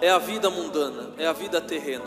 é 0.00 0.10
a 0.10 0.18
vida 0.18 0.48
mundana, 0.48 1.10
é 1.18 1.26
a 1.26 1.32
vida 1.32 1.60
terrena. 1.60 2.04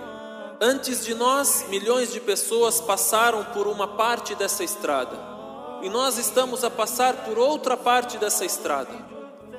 Antes 0.62 1.04
de 1.04 1.14
nós, 1.14 1.66
milhões 1.68 2.14
de 2.14 2.22
pessoas 2.22 2.80
passaram 2.80 3.44
por 3.44 3.68
uma 3.68 3.86
parte 3.86 4.34
dessa 4.34 4.64
estrada. 4.64 5.20
E 5.82 5.90
nós 5.90 6.18
estamos 6.18 6.64
a 6.64 6.70
passar 6.70 7.26
por 7.26 7.38
outra 7.38 7.76
parte 7.76 8.18
dessa 8.18 8.46
estrada. 8.46 8.96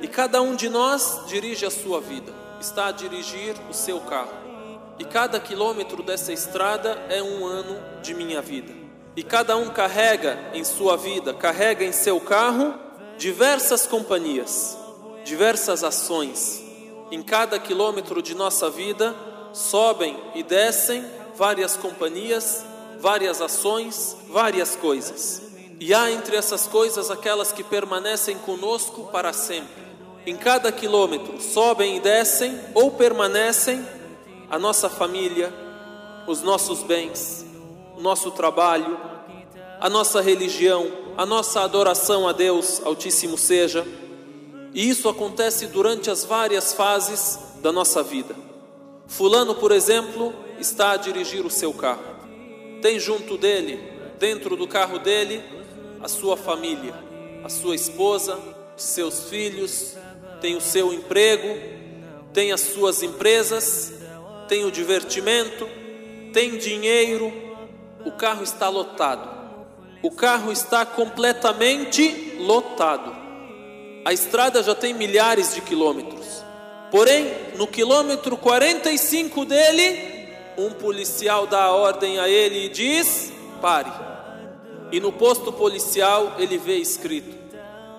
E 0.01 0.09
cada 0.09 0.41
um 0.41 0.57
de 0.57 0.71
nós 0.71 1.21
dirige 1.27 1.67
a 1.67 1.71
sua 1.71 2.01
vida, 2.01 2.33
está 2.63 2.87
a 2.87 2.93
dirigir 2.93 3.57
o 3.69 3.75
seu 3.75 4.01
carro. 4.01 4.33
E 4.99 5.05
cada 5.05 5.41
quilômetro 5.41 6.01
dessa 6.03 6.33
estrada 6.33 6.91
é 7.09 7.21
um 7.21 7.45
ano 7.45 7.77
de 8.01 8.15
minha 8.15 8.41
vida. 8.41 8.73
E 9.17 9.23
cada 9.23 9.57
um 9.57 9.69
carrega 9.69 10.39
em 10.55 10.63
sua 10.65 10.97
vida, 10.97 11.35
carrega 11.35 11.85
em 11.85 11.93
seu 11.93 12.21
carro 12.21 12.75
diversas 13.19 13.85
companhias, 13.87 14.79
diversas 15.25 15.83
ações. 15.83 16.63
Em 17.11 17.21
cada 17.21 17.59
quilômetro 17.59 18.23
de 18.23 18.35
nossa 18.35 18.71
vida 18.71 19.15
sobem 19.53 20.17
e 20.35 20.43
descem 20.43 21.05
várias 21.35 21.77
companhias, 21.77 22.65
várias 23.01 23.41
ações, 23.41 24.17
várias 24.29 24.77
coisas. 24.77 25.43
E 25.81 25.93
há 25.93 26.13
entre 26.13 26.37
essas 26.37 26.69
coisas 26.69 27.11
aquelas 27.11 27.51
que 27.51 27.65
permanecem 27.65 28.39
conosco 28.39 29.09
para 29.11 29.33
sempre. 29.33 29.92
Em 30.25 30.37
cada 30.37 30.71
quilômetro 30.71 31.41
sobem 31.41 31.97
e 31.97 32.01
descem 32.01 32.59
ou 32.75 32.93
permanecem 32.93 33.85
a 34.49 34.59
nossa 34.59 34.89
família, 34.89 35.53
os 36.29 36.43
nossos 36.43 36.83
bens, 36.83 37.45
o 37.97 38.01
nosso 38.01 38.31
trabalho, 38.31 39.01
a 39.81 39.89
nossa 39.91 40.21
religião, 40.21 40.87
a 41.17 41.27
nossa 41.27 41.63
adoração 41.63 42.29
a 42.29 42.33
Deus 42.33 42.81
Altíssimo 42.85 43.37
seja. 43.37 43.85
E 44.73 44.89
isso 44.89 45.09
acontece 45.09 45.67
durante 45.67 46.09
as 46.09 46.25
várias 46.25 46.73
fases 46.73 47.39
da 47.61 47.73
nossa 47.73 48.01
vida. 48.03 48.37
Fulano, 49.09 49.57
por 49.57 49.73
exemplo, 49.73 50.33
está 50.59 50.93
a 50.93 50.97
dirigir 50.97 51.45
o 51.45 51.51
seu 51.51 51.75
carro. 51.75 52.05
Tem 52.81 52.99
junto 52.99 53.37
dele, 53.37 53.79
dentro 54.21 54.57
do 54.57 54.69
carro 54.69 55.01
dele, 55.01 55.43
a 56.01 56.07
sua 56.07 56.37
família, 56.37 56.95
a 57.45 57.49
sua 57.49 57.75
esposa, 57.75 58.39
os 58.77 58.85
seus 58.85 59.29
filhos, 59.29 59.97
tem 60.43 60.57
o 60.57 60.61
seu 60.61 60.93
emprego, 60.93 61.57
tem 62.33 62.51
as 62.51 62.61
suas 62.61 63.01
empresas, 63.01 63.93
tem 64.49 64.65
o 64.65 64.73
divertimento, 64.73 65.69
tem 66.33 66.59
dinheiro, 66.59 67.33
o 68.05 68.11
carro 68.11 68.43
está 68.43 68.69
lotado. 68.69 69.31
O 70.03 70.11
carro 70.11 70.51
está 70.51 70.85
completamente 70.85 72.37
lotado. 72.41 73.17
A 74.05 74.13
estrada 74.13 74.61
já 74.65 74.75
tem 74.75 74.93
milhares 74.93 75.55
de 75.55 75.61
quilômetros. 75.61 76.43
Porém, 76.91 77.33
no 77.57 77.69
quilômetro 77.69 78.37
45 78.37 79.45
dele, 79.45 80.29
um 80.59 80.71
policial 80.71 81.47
dá 81.47 81.63
a 81.63 81.73
ordem 81.73 82.19
a 82.19 82.29
ele 82.29 82.67
e 82.67 82.69
diz: 82.69 83.33
pare. 83.61 83.93
E 84.91 84.99
no 84.99 85.13
posto 85.13 85.53
policial 85.53 86.35
ele 86.37 86.59
vê 86.59 86.79
escrito: 86.79 87.33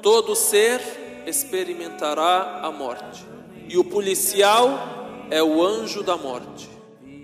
todo 0.01 0.35
ser 0.35 1.02
experimentará 1.25 2.59
a 2.63 2.71
morte. 2.71 3.25
E 3.67 3.77
o 3.77 3.83
policial 3.83 5.03
é 5.29 5.41
o 5.41 5.63
anjo 5.63 6.03
da 6.03 6.17
morte. 6.17 6.69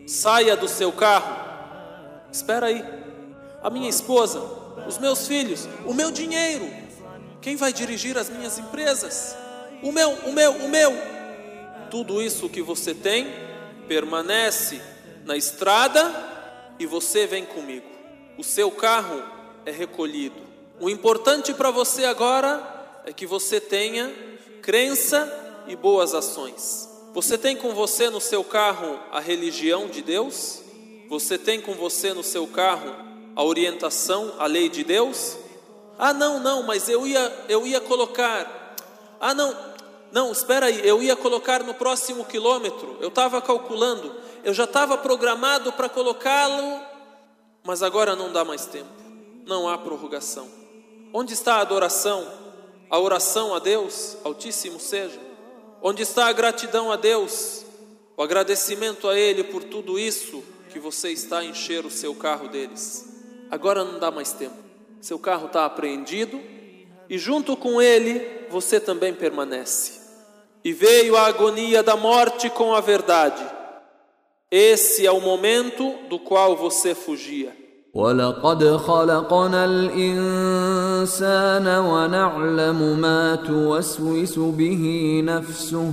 Saia 0.08 0.56
do 0.56 0.68
seu 0.68 0.92
carro. 0.92 1.36
Espera 2.32 2.68
aí. 2.68 2.84
A 3.62 3.70
minha 3.70 3.90
esposa, 3.90 4.40
os 4.88 4.98
meus 4.98 5.28
filhos, 5.28 5.68
o 5.86 5.94
meu 5.94 6.12
dinheiro. 6.12 6.68
Quem 7.42 7.56
vai 7.56 7.72
dirigir 7.72 8.18
as 8.18 8.30
minhas 8.30 8.58
empresas? 8.58 9.36
O 9.84 9.92
meu, 9.92 10.12
o 10.12 10.34
meu, 10.34 10.52
o 10.54 10.70
meu. 10.70 10.92
Tudo 11.90 12.22
isso 12.22 12.50
que 12.50 12.62
você 12.62 12.94
tem 12.94 13.28
permanece 13.88 14.82
na 15.26 15.36
estrada 15.36 16.12
e 16.78 16.86
você 16.86 17.28
vem 17.28 17.46
comigo. 17.46 17.88
O 18.38 18.44
seu 18.44 18.72
carro 18.72 19.22
é 19.66 19.72
recolhido. 19.72 20.42
O 20.80 20.90
importante 20.90 21.54
para 21.54 21.72
você 21.72 22.06
agora 22.06 22.79
é 23.06 23.14
que 23.14 23.26
você 23.26 23.60
tenha 23.60 24.14
crença 24.62 25.64
e 25.68 25.76
boas 25.76 26.14
ações. 26.14 26.88
Você 27.14 27.38
tem 27.38 27.56
com 27.56 27.74
você 27.74 28.10
no 28.10 28.22
seu 28.22 28.44
carro 28.44 29.00
a 29.12 29.20
religião 29.20 29.88
de 29.88 30.02
Deus? 30.02 30.62
Você 31.10 31.38
tem 31.38 31.60
com 31.60 31.74
você 31.74 32.14
no 32.14 32.24
seu 32.24 32.46
carro 32.46 32.96
a 33.36 33.44
orientação, 33.44 34.34
a 34.38 34.46
lei 34.46 34.70
de 34.70 34.84
Deus? 34.84 35.38
Ah, 35.98 36.14
não, 36.14 36.40
não, 36.40 36.64
mas 36.64 36.88
eu 36.88 37.08
ia, 37.08 37.46
eu 37.50 37.66
ia 37.66 37.82
colocar. 37.82 38.76
Ah, 39.20 39.34
não, 39.34 39.56
não, 40.12 40.32
espera 40.32 40.68
aí, 40.68 40.88
eu 40.88 41.02
ia 41.02 41.16
colocar 41.16 41.64
no 41.64 41.74
próximo 41.74 42.26
quilômetro. 42.26 42.98
Eu 43.00 43.10
estava 43.10 43.42
calculando, 43.42 44.16
eu 44.44 44.54
já 44.54 44.64
estava 44.64 44.98
programado 44.98 45.74
para 45.74 45.90
colocá-lo, 45.90 46.80
mas 47.64 47.84
agora 47.84 48.16
não 48.16 48.32
dá 48.32 48.46
mais 48.46 48.66
tempo. 48.66 48.90
Não 49.46 49.68
há 49.68 49.78
prorrogação. 49.78 50.48
Onde 51.14 51.34
está 51.34 51.56
a 51.56 51.62
adoração? 51.62 52.26
A 52.90 53.00
oração 53.00 53.54
a 53.54 53.60
Deus, 53.60 54.18
Altíssimo 54.24 54.80
seja. 54.80 55.20
Onde 55.82 56.04
está 56.04 56.28
a 56.28 56.34
gratidão 56.34 56.92
a 56.92 56.96
Deus? 56.96 57.66
O 58.18 58.24
agradecimento 58.24 59.08
a 59.08 59.18
Ele 59.18 59.44
por 59.44 59.64
tudo 59.64 60.00
isso 60.00 60.44
que 60.70 60.80
você 60.80 61.12
está 61.12 61.40
a 61.40 61.46
encher 61.46 61.86
o 61.86 61.92
seu 61.92 62.16
carro 62.16 62.48
deles. 62.48 63.08
Agora 63.50 63.84
não 63.84 64.00
dá 64.00 64.12
mais 64.12 64.32
tempo. 64.32 64.56
Seu 65.02 65.18
carro 65.18 65.48
está 65.48 65.66
apreendido 65.66 66.42
e 67.10 67.18
junto 67.18 67.58
com 67.58 67.82
ele 67.82 68.46
você 68.50 68.80
também 68.80 69.14
permanece. 69.14 70.00
E 70.64 70.72
veio 70.72 71.16
a 71.16 71.26
agonia 71.26 71.82
da 71.82 71.96
morte 71.96 72.50
com 72.50 72.74
a 72.74 72.82
verdade. 72.82 73.44
Esse 74.52 75.06
é 75.06 75.12
o 75.12 75.22
momento 75.22 75.92
do 76.08 76.20
qual 76.20 76.56
você 76.56 76.94
fugia. 76.94 77.56
ولقد 77.94 78.64
خلقنا 78.78 79.66
الإنسان 79.66 81.28
ونعلم 81.68 83.00
ما 83.00 83.36
توسوس 83.36 84.40
به 84.40 84.84
نفسه 85.26 85.92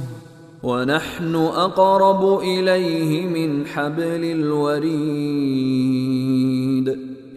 ونحن 0.62 1.34
أقرب 1.34 2.40
إليه 2.40 3.26
من 3.26 3.66
حبل 3.66 4.24
الوريد 4.24 5.76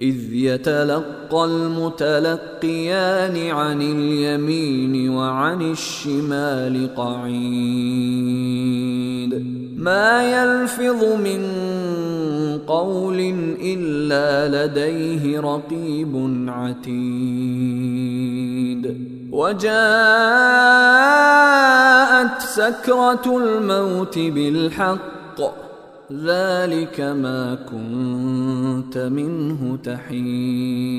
إذ 0.01 0.33
يتلقى 0.33 1.45
المتلقيان 1.45 3.37
عن 3.49 3.81
اليمين 3.81 5.09
وعن 5.09 5.71
الشمال 5.71 6.95
قعيد 6.95 7.99
ما 9.77 10.31
يلفظ 10.31 11.03
من 11.03 11.41
قول 12.68 13.20
إلا 13.60 14.26
لديه 14.48 15.40
رقيب 15.40 16.12
عتيد 16.48 17.64
وجاءت 19.32 19.74
سكرة 22.42 23.26
الموت 23.26 24.18
بالحق 24.18 25.40
ذلك 26.12 27.00
ما 27.00 27.54
كنت 27.70 28.98
منه 28.98 29.78
تحيد 29.84 30.94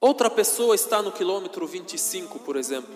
Outra 0.00 0.30
pessoa 0.30 0.76
está 0.76 1.02
no 1.02 1.10
quilômetro 1.10 1.66
25, 1.66 2.38
por 2.38 2.54
exemplo. 2.54 2.94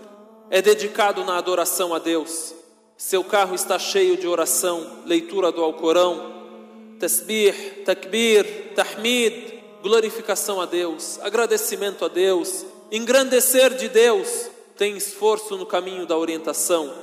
É 0.48 0.62
dedicado 0.62 1.24
na 1.24 1.37
adoração 1.37 1.92
a 1.92 1.98
Deus. 1.98 2.54
Seu 2.96 3.24
carro 3.24 3.56
está 3.56 3.76
cheio 3.76 4.16
de 4.16 4.28
oração, 4.28 5.02
leitura 5.04 5.50
do 5.50 5.64
Alcorão, 5.64 6.36
tasbih, 6.99 7.83
takbir, 7.86 8.73
tahmid, 8.75 9.53
glorificação 9.81 10.60
a 10.60 10.65
Deus, 10.65 11.19
agradecimento 11.21 12.03
a 12.05 12.07
Deus, 12.07 12.65
engrandecer 12.91 13.73
de 13.75 13.88
Deus. 13.89 14.49
Tem 14.75 14.95
esforço 14.95 15.57
no 15.57 15.65
caminho 15.65 16.05
da 16.05 16.17
orientação. 16.17 16.93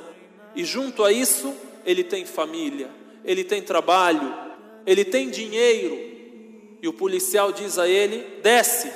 E 0.54 0.64
junto 0.64 1.02
a 1.02 1.11
isso, 1.11 1.52
ele 1.85 2.04
tem 2.04 2.24
família, 2.24 2.88
ele 3.24 3.42
tem 3.42 3.61
trabalho, 3.61 4.33
ele 4.87 5.04
tem 5.04 5.28
dinheiro. 5.28 5.98
E 6.80 6.87
o 6.87 6.92
policial 6.92 7.50
diz 7.50 7.78
a 7.78 7.88
ele: 7.88 8.40
desce. 8.42 8.92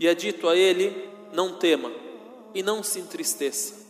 E 0.00 0.08
é 0.08 0.14
dito 0.14 0.48
a 0.48 0.56
ele: 0.56 0.92
não 1.32 1.52
tema 1.58 1.92
e 2.54 2.62
não 2.62 2.82
se 2.82 2.98
entristeça. 2.98 3.86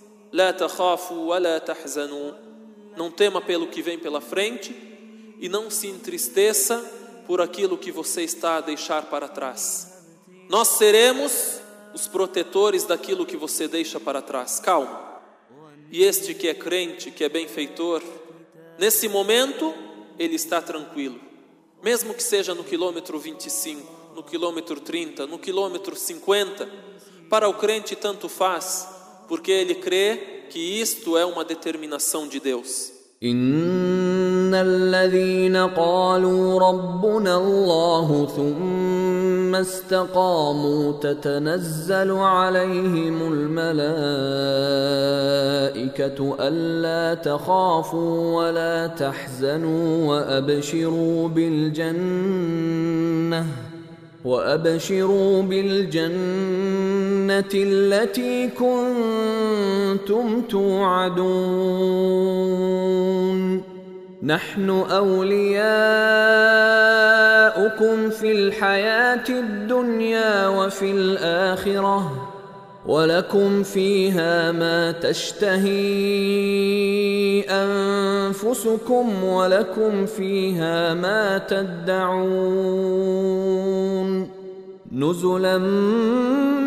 Não 2.97 3.11
tema 3.11 3.41
pelo 3.41 3.69
que 3.69 3.81
vem 3.81 3.99
pela 3.99 4.21
frente 4.21 4.96
e 5.39 5.49
não 5.49 5.71
se 5.71 5.87
entristeça 5.89 6.79
por 7.27 7.41
aquilo 7.41 7.77
que 7.77 7.91
você 7.91 8.23
está 8.23 8.57
a 8.57 8.61
deixar 8.61 9.07
para 9.07 9.29
trás. 9.29 9.93
Nós 10.49 10.69
seremos 10.69 11.61
os 11.93 12.07
protetores 12.07 12.85
daquilo 12.85 13.27
que 13.27 13.37
você 13.37 13.67
deixa 13.67 13.99
para 13.99 14.23
trás. 14.23 14.61
Calma. 14.61 15.17
E 15.91 16.03
este 16.03 16.35
que 16.35 16.49
é 16.49 16.55
crente, 16.55 17.11
que 17.11 17.25
é 17.25 17.29
benfeitor, 17.29 18.03
nesse 18.79 19.09
momento 19.09 19.75
ele 20.19 20.37
está 20.37 20.61
tranquilo. 20.61 21.21
Mesmo 21.83 22.15
que 22.15 22.23
seja 22.23 22.55
no 22.55 22.65
quilômetro 22.65 23.19
25, 23.19 24.15
no 24.15 24.23
quilômetro 24.23 24.81
30, 24.81 25.27
no 25.27 25.39
quilômetro 25.39 25.95
50, 25.95 26.69
para 27.29 27.49
o 27.49 27.55
crente 27.55 27.95
tanto 27.95 28.29
faz, 28.29 28.89
porque 29.29 29.51
ele 29.51 29.75
crê 29.75 30.45
que 30.51 30.59
isto 30.59 31.17
é 31.17 31.25
uma 31.25 31.45
determinação 31.45 32.27
de 32.27 32.41
Deus. 32.41 32.93
إن 34.47 34.55
الذين 34.55 35.57
قالوا 35.57 36.61
ربنا 36.61 37.37
الله 37.37 38.29
ثم 38.37 39.55
استقاموا 39.55 40.93
تتنزل 40.93 42.11
عليهم 42.11 43.33
الملائكة 43.33 44.37
ألا 46.41 47.15
تخافوا 47.15 48.37
ولا 48.37 48.87
تحزنوا 48.87 50.09
وأبشروا 50.09 51.29
بالجنة 51.29 52.47
وابشروا 54.25 55.43
بالجنه 55.43 56.15
التي 57.55 58.49
كنتم 58.49 60.43
توعدون 60.43 61.97
نحن 64.23 64.71
أولياؤكم 64.71 65.51
في 68.11 68.33
الحياة 68.33 69.29
الدنيا 69.29 70.49
وفي 70.49 70.91
الآخرة 70.91 72.33
ولكم 72.87 73.63
فيها 73.63 74.53
ما 74.53 74.93
تشتهي 74.93 75.71
أنفسكم 77.51 79.25
ولكم 79.25 80.07
فيها 80.07 80.95
ما 80.95 81.39
تدعون. 81.39 82.87
نزلا 84.93 85.59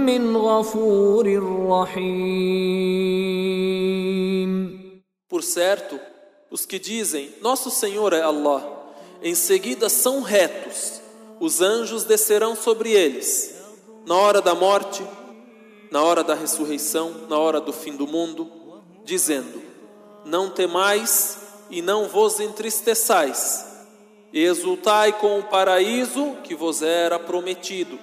من 0.05 0.37
غفور 0.37 1.25
رحيم. 1.69 3.19
Por 5.31 5.43
certo, 5.43 5.95
os 6.51 6.65
que 6.65 6.79
dizem, 6.79 7.33
Nosso 7.41 7.69
Senhor 7.69 8.13
é 8.13 8.21
Allah, 8.21 8.77
em 9.21 9.35
seguida 9.35 9.89
são 9.89 10.21
retos, 10.21 11.01
os 11.39 11.61
anjos 11.61 12.03
descerão 12.03 12.55
sobre 12.55 12.91
eles. 12.91 13.55
Na 14.05 14.15
hora 14.15 14.41
da 14.41 14.55
morte, 14.55 15.05
na 15.91 16.01
hora 16.03 16.23
da 16.23 16.33
ressurreição, 16.33 17.27
na 17.27 17.37
hora 17.37 17.59
do 17.59 17.73
fim 17.73 17.95
do 17.95 18.07
mundo, 18.07 18.49
dizendo: 19.03 19.61
Não 20.25 20.49
temais 20.49 21.37
e 21.69 21.81
não 21.81 22.07
vos 22.07 22.39
entristeçais, 22.39 23.65
exultai 24.33 25.13
com 25.13 25.39
o 25.39 25.43
paraíso 25.43 26.37
que 26.43 26.55
vos 26.55 26.81
era 26.81 27.19
prometido. 27.19 27.99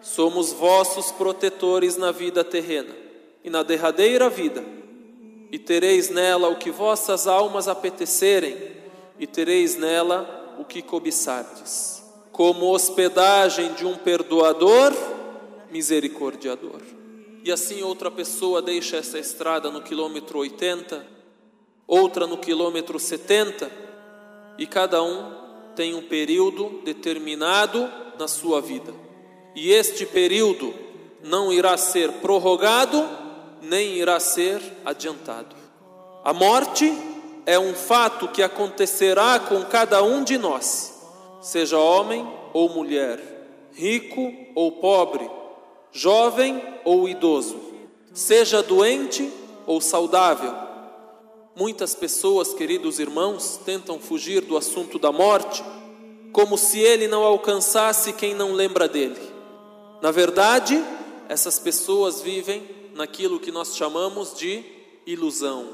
Somos 0.00 0.52
vossos 0.52 1.10
protetores 1.12 1.96
na 1.96 2.12
vida 2.12 2.44
terrena 2.44 2.94
e 3.42 3.50
na 3.50 3.62
derradeira 3.62 4.28
vida, 4.28 4.64
e 5.54 5.58
tereis 5.58 6.10
nela 6.10 6.48
o 6.48 6.56
que 6.56 6.72
vossas 6.72 7.28
almas 7.28 7.68
apetecerem, 7.68 8.56
e 9.20 9.26
tereis 9.26 9.76
nela 9.76 10.56
o 10.58 10.64
que 10.64 10.82
cobiçardes, 10.82 12.02
como 12.32 12.74
hospedagem 12.74 13.72
de 13.74 13.86
um 13.86 13.94
perdoador 13.94 14.92
misericordiador 15.70 16.80
e 17.44 17.52
assim 17.52 17.82
outra 17.82 18.10
pessoa 18.10 18.62
deixa 18.62 18.96
essa 18.96 19.18
estrada 19.18 19.70
no 19.70 19.82
quilômetro 19.82 20.38
80, 20.38 21.06
outra 21.86 22.26
no 22.26 22.38
quilômetro 22.38 22.98
70, 22.98 23.70
e 24.56 24.66
cada 24.66 25.02
um 25.02 25.30
tem 25.76 25.94
um 25.94 26.00
período 26.00 26.80
determinado 26.82 27.86
na 28.18 28.26
sua 28.26 28.62
vida. 28.62 28.94
E 29.54 29.70
este 29.70 30.06
período 30.06 30.72
não 31.22 31.52
irá 31.52 31.76
ser 31.76 32.10
prorrogado, 32.12 33.06
nem 33.64 33.94
irá 33.94 34.20
ser 34.20 34.60
adiantado. 34.84 35.54
A 36.24 36.32
morte 36.32 36.92
é 37.46 37.58
um 37.58 37.74
fato 37.74 38.28
que 38.28 38.42
acontecerá 38.42 39.38
com 39.38 39.62
cada 39.64 40.02
um 40.02 40.22
de 40.24 40.38
nós, 40.38 40.94
seja 41.42 41.78
homem 41.78 42.26
ou 42.52 42.68
mulher, 42.68 43.20
rico 43.72 44.32
ou 44.54 44.72
pobre 44.72 45.28
jovem 45.94 46.60
ou 46.84 47.08
idoso, 47.08 47.56
seja 48.12 48.60
doente 48.60 49.32
ou 49.64 49.80
saudável. 49.80 50.52
Muitas 51.54 51.94
pessoas, 51.94 52.52
queridos 52.52 52.98
irmãos, 52.98 53.60
tentam 53.64 54.00
fugir 54.00 54.40
do 54.40 54.56
assunto 54.56 54.98
da 54.98 55.12
morte, 55.12 55.64
como 56.32 56.58
se 56.58 56.80
ele 56.80 57.06
não 57.06 57.22
alcançasse 57.22 58.12
quem 58.12 58.34
não 58.34 58.52
lembra 58.52 58.88
dele. 58.88 59.20
Na 60.02 60.10
verdade, 60.10 60.84
essas 61.28 61.60
pessoas 61.60 62.20
vivem 62.20 62.68
naquilo 62.93 63.39
que 63.39 63.51
nós 63.51 63.75
chamamos 63.75 64.33
de 64.37 64.63
ilusão, 65.05 65.67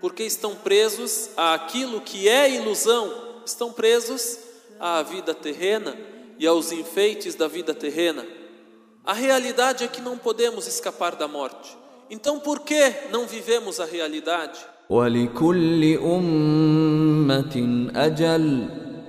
porque 0.00 0.24
estão 0.24 0.54
presos 0.54 1.30
àquilo 1.36 2.00
que 2.00 2.28
é 2.28 2.50
ilusão, 2.50 3.12
estão 3.44 3.72
presos 3.72 4.38
à 4.78 5.02
vida 5.02 5.34
terrena 5.34 5.96
e 6.38 6.46
aos 6.46 6.72
enfeites 6.72 7.34
da 7.34 7.48
vida 7.48 7.74
terrena. 7.74 8.26
A 9.04 9.12
realidade 9.12 9.84
é 9.84 9.88
que 9.88 10.00
não 10.00 10.18
podemos 10.18 10.66
escapar 10.66 11.16
da 11.16 11.26
morte. 11.26 11.76
Então 12.10 12.38
por 12.38 12.60
que 12.60 12.92
não 13.10 13.26
vivemos 13.26 13.80
a 13.80 13.84
realidade? 13.84 14.58
ولكل 14.90 15.98
أمة 15.98 17.88
أجل 17.96 18.68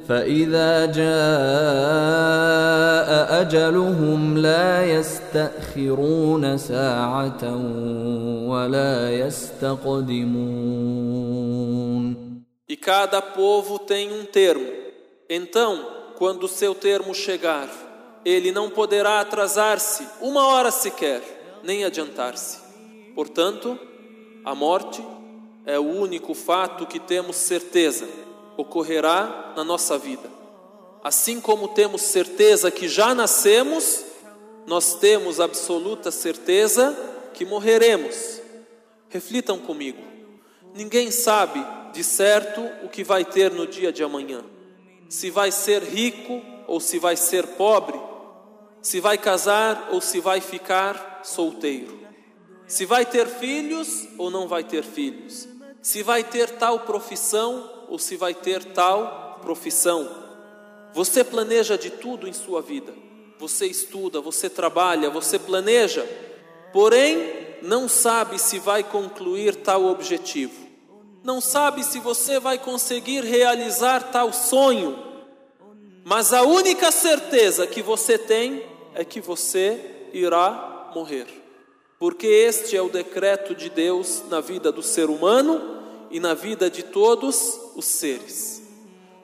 فإذا 0.09 0.85
جاء 0.85 1.09
أجلهم 3.41 4.37
لا 4.37 4.85
يستأخرون 4.85 6.57
ساعة 6.57 7.43
ولا 8.49 9.11
يستقدمون 9.13 10.59
E 12.71 12.75
cada 12.77 13.21
povo 13.21 13.79
tem 13.79 14.11
um 14.13 14.25
termo. 14.25 14.71
Então, 15.27 15.87
quando 16.17 16.43
o 16.43 16.47
seu 16.47 16.75
termo 16.75 17.15
chegar, 17.15 17.67
ele 18.23 18.51
não 18.51 18.69
poderá 18.69 19.19
atrasar-se 19.21 20.07
uma 20.21 20.47
hora 20.47 20.69
sequer, 20.69 21.21
nem 21.63 21.83
adiantar-se. 21.83 22.59
Portanto, 23.15 23.77
a 24.45 24.53
morte 24.53 25.03
é 25.65 25.79
o 25.79 25.83
único 25.83 26.33
fato 26.33 26.85
que 26.85 26.99
temos 26.99 27.35
certeza 27.37 28.05
ocorrerá 28.56 29.52
na 29.56 29.64
nossa 29.64 29.98
vida. 29.98 30.30
Assim 31.02 31.40
como 31.40 31.68
temos 31.68 32.02
certeza 32.02 32.70
que 32.70 32.88
já 32.88 33.14
nascemos, 33.14 34.04
nós 34.66 34.94
temos 34.94 35.40
absoluta 35.40 36.10
certeza 36.10 36.96
que 37.34 37.44
morreremos. 37.44 38.40
Reflitam 39.08 39.58
comigo. 39.58 40.02
Ninguém 40.74 41.10
sabe 41.10 41.64
de 41.92 42.02
certo 42.02 42.60
o 42.82 42.88
que 42.88 43.04
vai 43.04 43.24
ter 43.24 43.52
no 43.52 43.66
dia 43.66 43.92
de 43.92 44.02
amanhã. 44.02 44.42
Se 45.08 45.30
vai 45.30 45.52
ser 45.52 45.82
rico 45.82 46.42
ou 46.66 46.80
se 46.80 46.98
vai 46.98 47.16
ser 47.16 47.46
pobre, 47.48 48.00
se 48.80 49.00
vai 49.00 49.16
casar 49.16 49.90
ou 49.92 50.00
se 50.00 50.20
vai 50.20 50.40
ficar 50.40 51.20
solteiro, 51.22 52.00
se 52.66 52.84
vai 52.84 53.06
ter 53.06 53.26
filhos 53.28 54.08
ou 54.18 54.30
não 54.30 54.48
vai 54.48 54.64
ter 54.64 54.82
filhos, 54.82 55.48
se 55.80 56.02
vai 56.02 56.24
ter 56.24 56.50
tal 56.50 56.80
profissão 56.80 57.70
ou 57.88 57.98
se 57.98 58.16
vai 58.16 58.34
ter 58.34 58.64
tal 58.64 59.38
profissão. 59.42 60.08
Você 60.92 61.24
planeja 61.24 61.76
de 61.76 61.90
tudo 61.90 62.28
em 62.28 62.32
sua 62.32 62.62
vida. 62.62 62.94
Você 63.38 63.66
estuda, 63.66 64.20
você 64.20 64.48
trabalha, 64.48 65.10
você 65.10 65.38
planeja, 65.38 66.08
porém 66.72 67.58
não 67.62 67.88
sabe 67.88 68.38
se 68.38 68.58
vai 68.58 68.82
concluir 68.82 69.56
tal 69.56 69.84
objetivo. 69.86 70.64
Não 71.22 71.40
sabe 71.40 71.82
se 71.82 71.98
você 71.98 72.38
vai 72.38 72.58
conseguir 72.58 73.24
realizar 73.24 74.12
tal 74.12 74.32
sonho. 74.32 75.02
Mas 76.04 76.32
a 76.32 76.42
única 76.42 76.92
certeza 76.92 77.66
que 77.66 77.82
você 77.82 78.18
tem 78.18 78.62
é 78.94 79.04
que 79.04 79.20
você 79.20 80.08
irá 80.12 80.90
morrer. 80.94 81.26
Porque 81.98 82.26
este 82.26 82.76
é 82.76 82.82
o 82.82 82.90
decreto 82.90 83.54
de 83.54 83.70
Deus 83.70 84.22
na 84.28 84.40
vida 84.40 84.70
do 84.70 84.82
ser 84.82 85.08
humano 85.08 85.83
e 86.14 86.20
na 86.20 86.32
vida 86.32 86.70
de 86.70 86.84
todos 86.84 87.60
os 87.74 87.84
seres. 87.84 88.62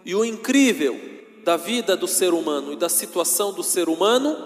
E 0.05 0.12
o 0.12 0.24
incrível 0.24 1.00
da 1.44 1.57
vida 1.57 1.96
do 1.96 2.09
ser 2.09 2.35
humano 2.35 2.72
e 2.72 2.76
da 2.76 2.88
situação 2.88 3.53
do 3.53 3.62
ser 3.62 3.88
humano 3.88 4.37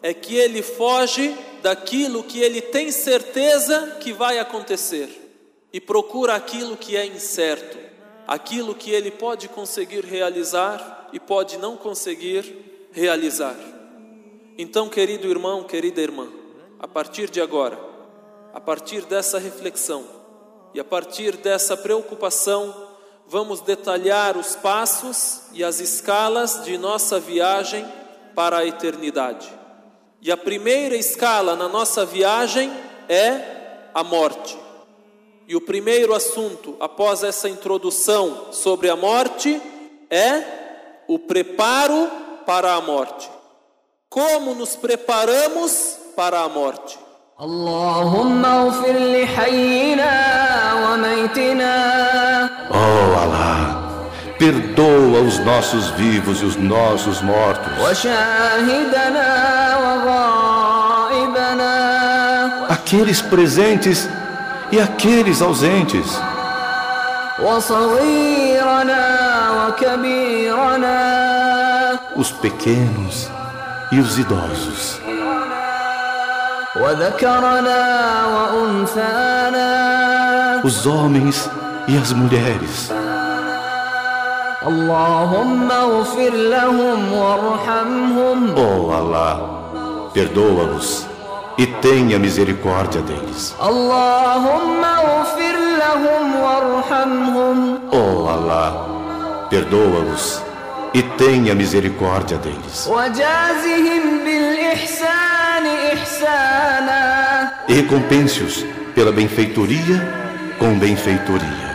é 0.00 0.14
que 0.14 0.36
ele 0.36 0.62
foge 0.62 1.36
daquilo 1.60 2.22
que 2.22 2.38
ele 2.38 2.60
tem 2.60 2.92
certeza 2.92 3.96
que 3.98 4.12
vai 4.12 4.38
acontecer 4.38 5.08
e 5.72 5.80
procura 5.80 6.36
aquilo 6.36 6.76
que 6.76 6.96
é 6.96 7.04
incerto, 7.04 7.76
aquilo 8.28 8.76
que 8.76 8.92
ele 8.92 9.10
pode 9.10 9.48
conseguir 9.48 10.04
realizar 10.04 11.10
e 11.12 11.18
pode 11.18 11.58
não 11.58 11.76
conseguir 11.76 12.88
realizar. 12.92 13.56
Então, 14.56 14.88
querido 14.88 15.26
irmão, 15.26 15.64
querida 15.64 16.00
irmã, 16.00 16.28
a 16.78 16.86
partir 16.86 17.28
de 17.28 17.40
agora, 17.40 17.76
a 18.54 18.60
partir 18.60 19.04
dessa 19.04 19.40
reflexão 19.40 20.21
e 20.74 20.80
a 20.80 20.84
partir 20.84 21.36
dessa 21.36 21.76
preocupação, 21.76 22.74
vamos 23.26 23.60
detalhar 23.60 24.36
os 24.36 24.56
passos 24.56 25.42
e 25.52 25.62
as 25.62 25.80
escalas 25.80 26.64
de 26.64 26.78
nossa 26.78 27.20
viagem 27.20 27.86
para 28.34 28.58
a 28.58 28.66
eternidade. 28.66 29.52
E 30.20 30.30
a 30.30 30.36
primeira 30.36 30.96
escala 30.96 31.56
na 31.56 31.68
nossa 31.68 32.06
viagem 32.06 32.72
é 33.08 33.88
a 33.92 34.02
morte. 34.04 34.58
E 35.48 35.56
o 35.56 35.60
primeiro 35.60 36.14
assunto 36.14 36.76
após 36.80 37.22
essa 37.22 37.48
introdução 37.48 38.52
sobre 38.52 38.88
a 38.88 38.96
morte 38.96 39.60
é 40.08 40.44
o 41.08 41.18
preparo 41.18 42.10
para 42.46 42.74
a 42.74 42.80
morte. 42.80 43.30
Como 44.08 44.54
nos 44.54 44.76
preparamos 44.76 45.98
para 46.14 46.40
a 46.40 46.48
morte? 46.48 47.01
Oh 52.70 53.18
Allah, 53.18 53.98
perdoa 54.38 55.22
os 55.22 55.40
nossos 55.40 55.90
vivos 55.90 56.40
e 56.40 56.44
os 56.44 56.54
nossos 56.54 57.20
mortos. 57.20 57.72
Aqueles 62.68 63.20
presentes 63.20 64.08
e 64.70 64.78
aqueles 64.78 65.42
ausentes. 65.42 66.16
Os 72.14 72.30
pequenos 72.30 73.28
e 73.90 73.98
os 73.98 74.16
idosos. 74.16 75.02
Os 80.64 80.84
homens 80.84 81.48
e 81.86 81.96
as 81.96 82.12
mulheres. 82.12 82.90
Oh 88.56 88.90
Allah, 88.90 90.10
perdoa-os 90.12 91.06
e 91.56 91.66
tenha 91.66 92.18
misericórdia 92.18 93.00
deles. 93.02 93.54
Oh 97.92 98.28
Allah, 98.28 99.46
perdoa-os 99.48 100.41
e 100.94 101.02
tenha 101.02 101.54
misericórdia 101.54 102.38
deles. 102.38 102.86
E 107.68 107.74
recompense-os 107.74 108.66
pela 108.94 109.12
benfeitoria 109.12 110.54
com 110.58 110.78
benfeitoria. 110.78 111.72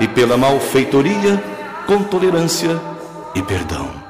E 0.00 0.08
pela 0.08 0.36
malfeitoria 0.36 1.42
com 1.86 2.02
tolerância 2.04 2.80
e 3.34 3.42
perdão. 3.42 4.07